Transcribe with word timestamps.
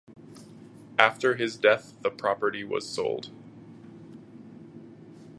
After 0.97 1.35
his 1.35 1.57
death 1.57 1.93
the 2.01 2.09
property 2.09 2.63
was 2.63 2.89
sold. 2.89 3.29